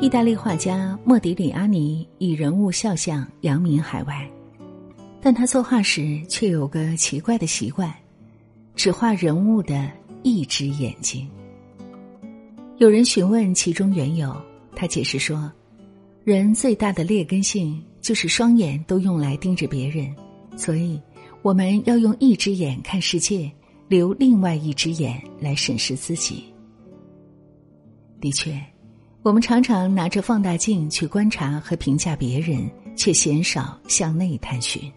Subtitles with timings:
[0.00, 4.30] 意大利画家莫迪里阿尼以人物肖像扬名海外，
[5.20, 7.92] 但他作画时却有个奇怪的习惯，
[8.76, 9.90] 只画人物的
[10.22, 11.28] 一只眼睛。
[12.76, 14.32] 有人询问其中缘由，
[14.76, 15.50] 他解释说
[16.22, 20.14] ：“人最大的劣根性就是双眼都用来盯着别人，
[20.56, 21.00] 所以
[21.42, 23.50] 我们要用一只眼看世界，
[23.88, 26.44] 留另外一只眼来审视自己。”
[28.20, 28.56] 的确，
[29.28, 34.90] 我们常常拿着放大镜去观察和评价别人，却鲜少向内探寻。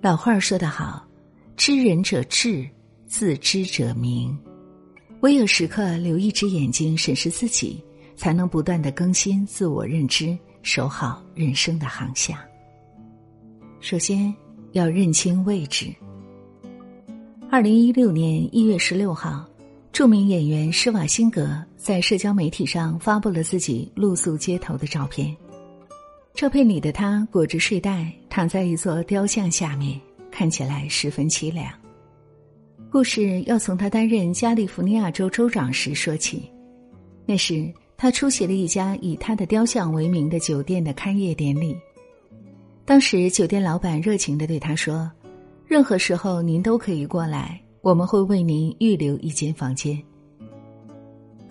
[0.00, 1.04] 老话说得好
[1.58, 2.64] ：“知人者智，
[3.06, 4.38] 自知者明。”
[5.18, 7.82] 唯有时刻留一只眼睛审视自己，
[8.14, 12.38] 才能不断的更新自我认知，守好人生的航向。
[13.80, 14.32] 首先
[14.70, 15.92] 要认清位置。
[17.50, 19.44] 二零一六年一月十六号，
[19.90, 25.34] 著名演员施瓦辛格在社交媒体上发布了自己露宿街头的照片。
[26.34, 29.98] 照片里的他裹着睡袋，躺在一座雕像下面，
[30.30, 31.72] 看起来十分凄凉。
[32.90, 36.50] 故事要从他担任加利福尼亚州州长时说起。
[37.24, 41.74] 那时，他出席了一家以他的雕像为名的酒店的开业典礼。
[42.84, 45.10] 当时，酒店老板热情的对他说
[45.66, 49.98] ：“任何时候您都可以过来，我们会为您预留一间房间。”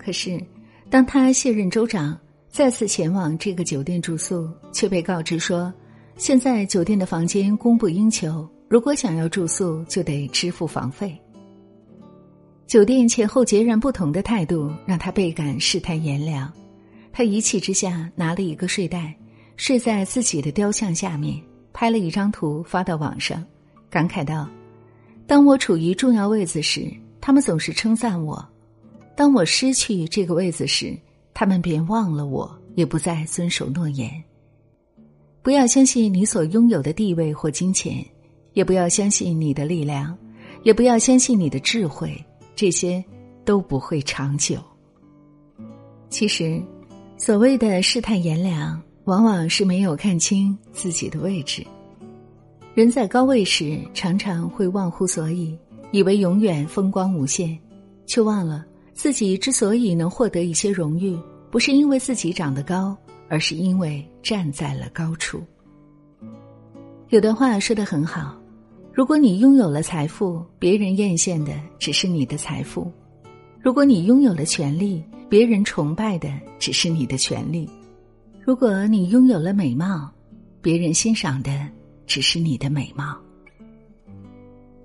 [0.02, 0.42] 可是，
[0.88, 5.70] 当他卸任州长，再次前往这个酒店住宿，却被告知说
[6.16, 11.14] ：“现在酒店的房间供不应求，如果想要住宿，就得支付房费。”
[12.66, 16.50] 酒店前后截然不同的态度让他倍感世态炎凉，
[17.12, 19.14] 他一气之下拿了一个睡袋，
[19.58, 21.38] 睡在自己的雕像下面，
[21.74, 23.44] 拍了一张图发到网上，
[23.90, 24.48] 感慨道
[25.28, 28.42] ：“当我处于重要位子时，他们总是称赞我；
[29.20, 30.98] 当我失去这个位子时，
[31.34, 34.10] 他们便忘了我，也不再遵守诺言。
[35.42, 38.02] 不要相信你所拥有的地位或金钱，
[38.54, 40.16] 也不要相信你的力量，
[40.62, 42.18] 也不要相信你的智慧。”
[42.56, 43.04] 这些
[43.44, 44.56] 都不会长久。
[46.08, 46.58] 其实，
[47.18, 51.62] 所谓的世态炎凉，往往是没有看清自己的位置。
[52.72, 55.54] 人在高位时，常常会忘乎所以，
[55.92, 57.58] 以为永远风光无限，
[58.06, 58.64] 却忘了
[59.02, 61.18] 自己之所以能获得一些荣誉，
[61.50, 62.94] 不是因为自己长得高，
[63.30, 65.42] 而是因为站在了高处。
[67.08, 68.38] 有的话说的很好。
[68.92, 72.92] 如果你拥有了财富，别人艳羡的只是你的财富；
[73.62, 77.66] 如果你拥有了权利，别人崇拜的只是你的权利；
[78.44, 80.12] 如果你拥有了美貌，
[80.60, 81.66] 别人欣赏的
[82.06, 83.16] 只是你的美貌。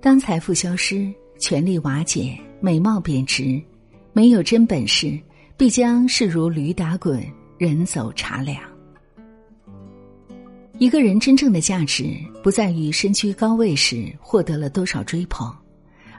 [0.00, 3.62] 当财富消失，权力瓦解，美貌贬值，
[4.16, 5.20] 没有真本事，
[5.58, 7.22] 必将是如驴打滚，
[7.58, 8.58] 人走茶凉。
[10.78, 15.54] 一个人真正的价值，不在于身居高位时获得了多少追捧，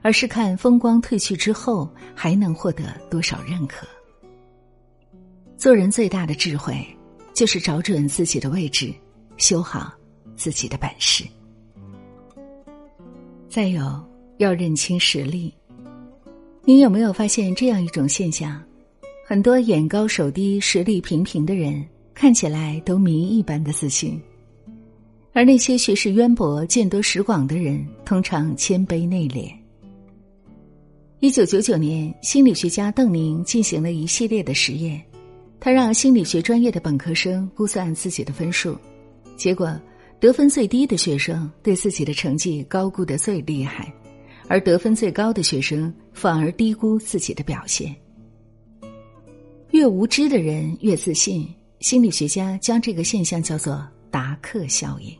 [0.03, 3.88] 而是看风光褪去之后还能获得多少认可。
[5.58, 6.85] 做人最大的智慧，
[7.34, 8.94] 就是找准自己的位置，
[9.38, 9.91] 修好
[10.35, 11.24] 自己的本事。
[13.50, 15.52] 再有，要认清实力。
[16.67, 18.61] 你有没有发现这样一种现象？
[19.25, 21.81] 很多眼高手低、实力平平的人，
[22.13, 24.22] 看起来都谜一般的自信。
[25.31, 29.50] 而那些学识渊博、见多识广的人，通常谦卑内敛。
[31.22, 35.01] 一九九九年，心理学家邓宁进行了一系列的实验，
[35.61, 38.75] 他让心理学专业的本科生估算自己的分数，
[39.38, 39.73] 结果
[40.19, 43.89] 得分最低的学生对自己的成绩高估的最厉害，
[44.47, 47.96] 而得分最高的学生反而低估自己的表现。
[49.72, 51.47] 越无知的人越自信，
[51.81, 55.13] 心理学家将这个现象叫做达克效应。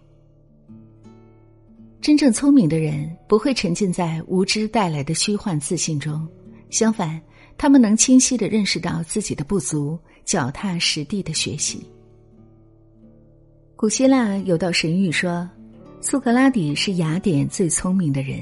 [2.00, 6.26] 真正聪明的人不会沉浸在无知带来的虚幻自信中，
[6.70, 7.22] 相反，
[7.58, 11.85] 他们能清晰的认识到自己的不足，脚踏实地的学习。
[13.76, 15.47] 古希腊有道神谕说，
[16.00, 18.40] 苏格拉底是雅典最聪明的人，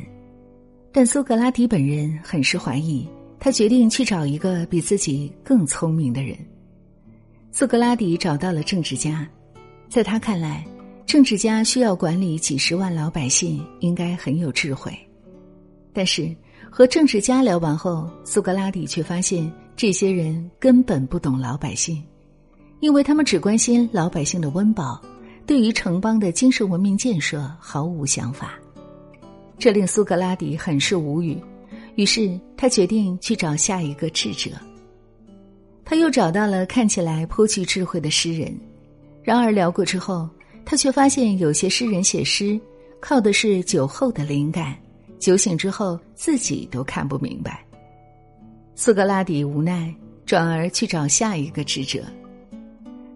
[0.98, 3.06] 但苏格拉底本人很是怀疑，
[3.38, 6.38] 他决定去找一个比自己更聪明的人。
[7.52, 9.28] 苏格拉底找到了政治家，
[9.90, 10.66] 在他看来。
[11.06, 14.98] 政治家需要管理几十万老百姓，应该很有智慧。
[15.92, 16.34] 但是
[16.72, 22.02] 和政治家聊完后，苏格拉底却发现这些人根本不懂老百姓，
[22.80, 25.02] 因为他们只关心老百姓的温饱，
[25.46, 28.58] 对于城邦的精神文明建设毫无想法。
[29.58, 31.38] 这令苏格拉底很是无语，
[31.96, 34.52] 于是他决定去找下一个智者。
[35.84, 38.56] 他又找到了看起来颇具智慧的诗人，
[39.24, 40.28] 然而聊过之后，
[40.66, 42.60] 他却发现有些诗人写诗
[43.00, 44.76] 靠的是酒后的灵感，
[45.20, 47.64] 酒醒之后自己都看不明白。
[48.74, 49.94] 苏格拉底无奈，
[50.26, 52.04] 转而去找下一个智者。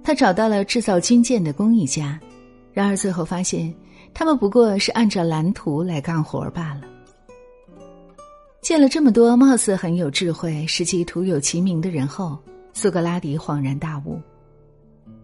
[0.03, 2.19] 他找到了制造军舰的工艺家，
[2.71, 3.73] 然而最后发现，
[4.13, 6.81] 他们不过是按照蓝图来干活罢了。
[8.61, 12.37] 见了这么多貌似很有智慧，实际徒有其名的人后。
[12.71, 14.21] 苏格拉底恍然大悟。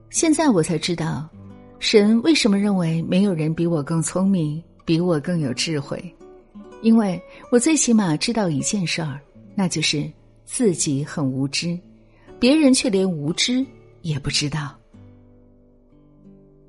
[0.09, 1.29] 现在我才知道，
[1.79, 6.13] 神为什么认为没有人比我更聪明，比我更有智慧，
[6.81, 7.21] 因为
[7.51, 9.21] 我最起码知道一件事儿，
[9.53, 10.11] 那就是
[10.43, 11.79] 自己很无知，
[12.39, 13.65] 别人却连无知
[14.01, 14.74] 也不知道。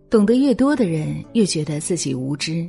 [0.09, 2.69] 懂得越多的人，越觉得自己无知；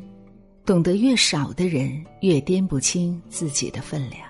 [0.66, 4.22] 懂得越少的人，越掂不清自己的分量。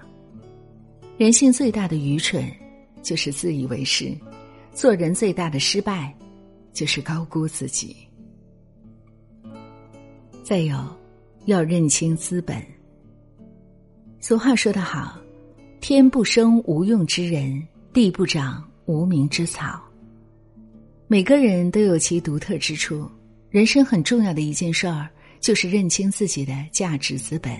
[1.18, 2.50] 人性最大的愚蠢。
[3.04, 4.13] 就是自以为是，
[4.74, 6.13] 做人最大的失败，
[6.74, 7.95] 就是高估自己。
[10.44, 10.77] 再有，
[11.45, 12.62] 要认清资本。
[14.19, 15.18] 俗话说得好
[15.80, 19.81] ：“天不生无用之人，地不长无名之草。”
[21.07, 23.09] 每个人都有其独特之处。
[23.50, 25.09] 人生很重要的一件事儿，
[25.39, 27.54] 就是认清自己的价值资本，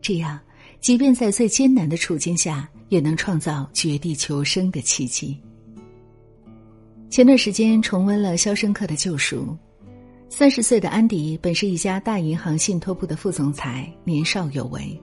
[0.00, 0.40] 这样，
[0.80, 2.68] 即便在最艰难的处境下。
[2.88, 5.36] 也能创造绝地求生的奇迹。
[7.10, 9.38] 前段时间重温了《肖申克的救赎》，
[10.28, 14.96] 三十岁的安迪本是一家大银行信托部的副总裁，年少有为，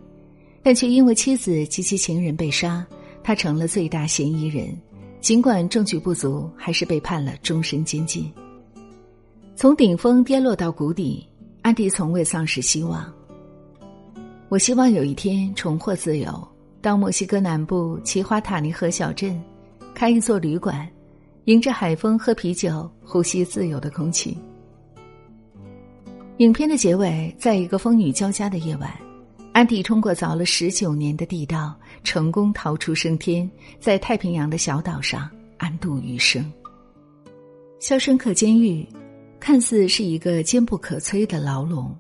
[0.62, 2.88] 但却因为妻子及其情人被杀，
[3.22, 4.74] 他成了最大嫌疑人。
[5.23, 8.29] 尽管证据不足，还是被判了终身监禁。
[9.55, 11.25] 从顶峰跌落到谷底，
[11.61, 13.09] 安迪从未丧失希望。
[14.49, 16.47] 我希望有一天重获自由。
[16.81, 19.41] 到墨西哥南部奇华塔尼河小镇，
[19.95, 20.85] 开一座旅馆，
[21.45, 24.37] 迎着海风喝啤酒，呼吸自由的空气。
[26.39, 28.93] 影片的结尾，在一个风雨交加的夜晚，
[29.53, 36.51] 安迪通过凿了十九年的地道，成功逃出升天，在太平洋的小岛上安度余生。
[37.79, 38.83] 肖申克监狱
[39.39, 41.95] 看似是一个坚不可摧的牢笼，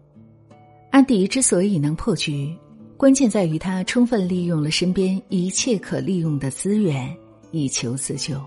[0.89, 2.51] 安迪之所以能破局。
[2.97, 7.15] 关键在于他充分利用了身边一切可利用的资源，
[7.51, 8.41] 以求自救。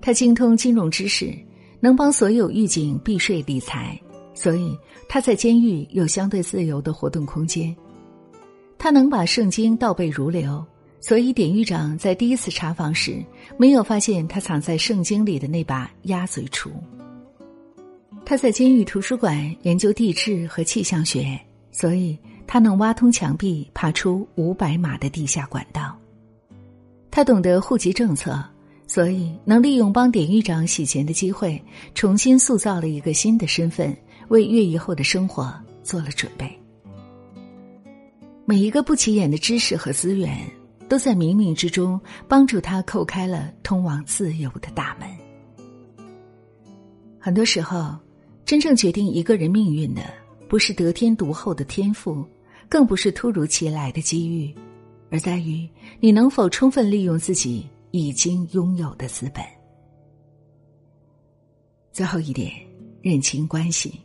[0.00, 1.30] 他精通金融知识，
[1.78, 4.00] 能帮所有狱警避税理财，
[4.32, 4.74] 所以
[5.08, 7.74] 他在监狱有相对自由的活动空间。
[8.82, 10.66] 他能把圣经倒背如流，
[11.00, 13.24] 所以典狱长在第一次查房时
[13.56, 16.68] 没有发现他藏在圣经里的那把鸭嘴锄。
[18.24, 21.40] 他在监狱图书馆研究地质和气象学，
[21.70, 22.18] 所以。
[22.44, 25.96] 他能挖通墙壁，爬出五百码的地下管道。
[27.10, 28.44] 他懂得户籍政策，
[28.86, 31.62] 所以能利用帮典狱长洗钱的机会，
[31.94, 33.96] 重新塑造了一个新的身份，
[34.28, 36.61] 为越狱后的生活做了准备。
[38.44, 40.38] 每一个不起眼的知识和资源，
[40.88, 45.08] 都在冥冥之中帮助他叩开了通往自由的大门。
[47.18, 47.96] 很多时候，
[48.44, 50.02] 真正决定一个人命运的。
[50.48, 52.22] 不是得天独厚的天赋，
[52.68, 54.54] 更不是突如其来的机遇，
[55.10, 55.66] 而在于
[55.98, 59.42] 你能否充分利用自己已经拥有的资本。
[61.90, 62.52] 最后一点，
[63.00, 63.98] 认清关系。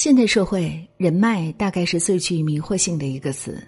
[0.00, 3.60] 现代社会，人脉大概是最具迷惑性的一个词。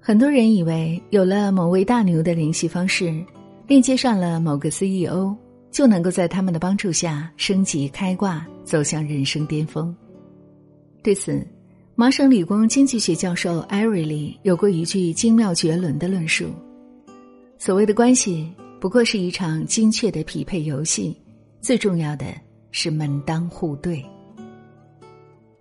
[0.00, 3.22] 很多人以为有了某位大牛的联系方式，
[3.66, 5.36] 链接上了某个 CEO，
[5.70, 9.94] 就能够在他们的帮助下升级开挂，走向人生巅峰。
[11.02, 11.46] 对此，
[11.94, 16.46] 麻省理工经济学教授艾瑞里有过一句精妙绝伦的论述：
[17.58, 18.50] 所谓的关系，
[18.80, 21.14] 不过是一场精确的匹配游戏，
[21.60, 22.24] 最重要的
[22.70, 24.02] 是门当户对。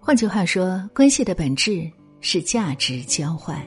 [0.05, 3.59] 换句话说，关系的本质是价值交换。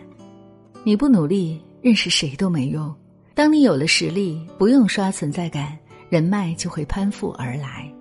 [0.85, 2.95] 你不努力，认识谁都没用。
[3.35, 5.77] 当你有了实力，不用刷存在感，
[6.09, 7.93] 人脉就会攀附而来。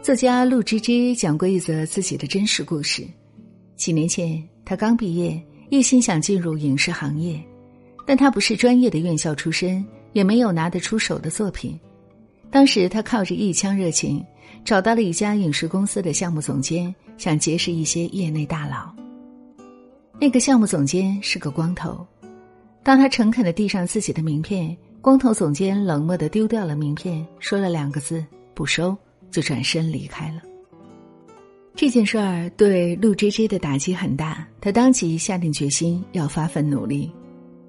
[0.00, 3.04] 作家陆芝芝讲过一则自己的真实故事。
[3.74, 7.42] 几年前，他刚毕业，一心想进入影视行业，
[8.06, 11.76] 但他不是专业的院校出身，也没有拿得出手的作品。
[12.50, 14.24] 当时，他靠着一腔热情，
[14.64, 18.90] 找到了一家影视公司的项目总监，想结识一些业内大佬。
[20.20, 22.06] 那个项目总监是个光头，
[22.82, 28.24] 当他诚恳的递上自己的名片，光头总监冷漠的丢掉了名片，说了两个字
[28.54, 28.96] ：“不收。”
[29.30, 30.40] 就转身离开了。
[31.74, 37.12] 这件事儿对陆 JJ 的打击很大，他当即下定决心要发奋努力。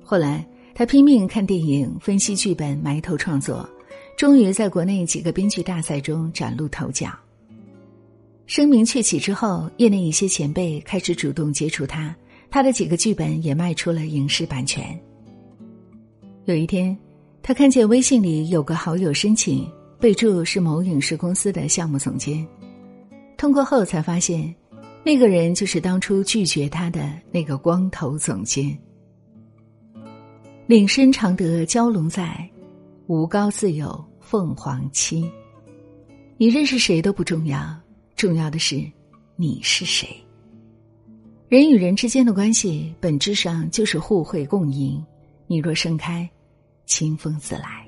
[0.02, 3.70] 后来，他拼命看电影，分析剧本，埋头创作，
[4.20, 7.08] 终于在国内几个编剧大赛中崭露头角。
[8.48, 12.14] 声名鹊起之后，业内一些前辈开始主动接触他，
[12.52, 15.00] 他的几个剧本也卖出了影视版权。
[16.44, 16.98] 有一天，
[17.42, 19.66] 他看见微信里有个好友申请，
[20.02, 22.46] 备注是某影视公司的项目总监。
[23.38, 24.54] 通过后才发现，
[25.02, 28.78] 那个人就是当初拒绝他的那个光头总监。
[30.68, 32.46] 岭深常得蛟龙在，
[33.08, 35.28] 无高自有凤凰栖。
[36.38, 37.76] 你认识谁都不重要。
[38.16, 38.80] 重要的是，
[39.36, 40.08] 你是谁？
[41.48, 45.04] 人与人之间的关系本质上就是互惠共赢。
[45.48, 46.30] 你若盛开，
[46.86, 47.88] 清风自来。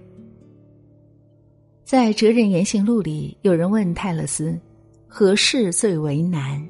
[1.84, 4.60] 在《哲人言行录》里，有人问泰勒斯
[5.06, 6.68] ：“何事最为难？”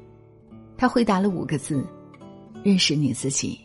[0.76, 1.82] 他回答了五个字
[2.62, 3.58] ：“认识你自己。”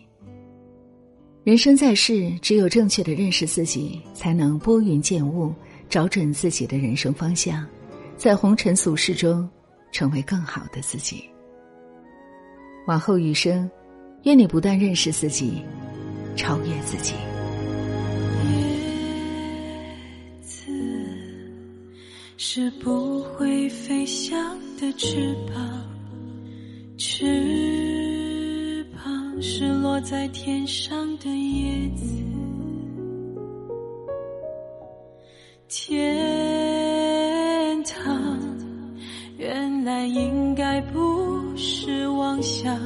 [1.43, 5.53] 人生在世，只有正确的认识自己，才能拨云见雾，
[5.89, 7.65] 找准自己的人生方向，
[8.15, 9.49] 在红尘俗世中。
[9.89, 11.23] 成为更好的自己。
[12.87, 13.71] 往后余生，
[14.23, 15.63] 愿你不断认识自己，
[16.35, 17.13] 超越自己。
[18.43, 18.59] 叶
[20.41, 20.69] 子
[22.35, 24.37] 是不会飞翔
[24.77, 25.87] 的翅膀，
[26.97, 32.36] 翅膀是落在天上的叶子。
[35.67, 35.93] 天
[37.83, 38.39] 堂
[39.37, 40.07] 原来。
[40.07, 42.79] 应该不是妄想，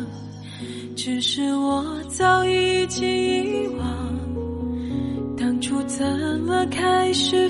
[0.95, 3.87] 只是我早已经遗忘，
[5.37, 6.05] 当初怎
[6.41, 7.47] 么开始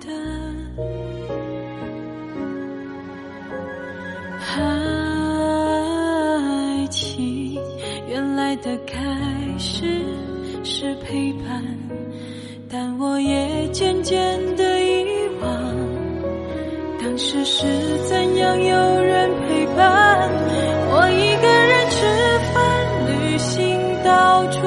[0.00, 0.08] 的
[4.56, 7.60] 爱情
[8.08, 8.98] 原来的开
[9.58, 9.84] 始
[10.64, 11.62] 是陪伴，
[12.68, 15.04] 但我也渐渐的遗
[15.40, 15.76] 忘，
[17.00, 17.66] 当时是
[18.08, 20.30] 怎样有人陪伴？
[20.92, 22.06] 我一个人吃
[22.52, 22.60] 饭、
[23.06, 24.66] 旅行、到处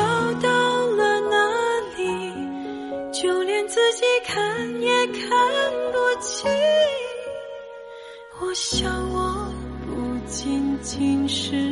[8.73, 9.51] 像，我
[9.85, 11.70] 不仅仅是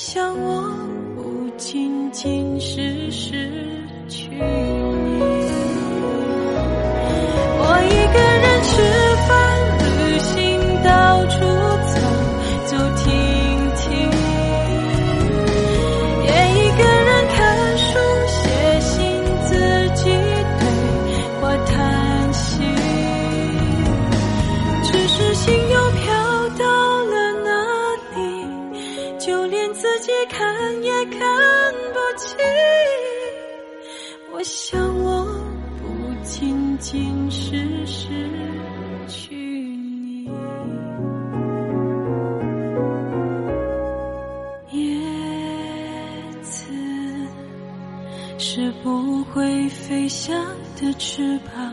[0.00, 0.62] 想，我
[1.16, 3.50] 不仅仅是失
[4.08, 4.38] 去。
[48.40, 50.32] 是不会飞翔
[50.80, 51.72] 的翅膀，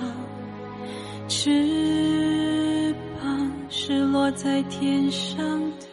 [1.28, 2.92] 翅
[3.22, 5.85] 膀是落在天上的。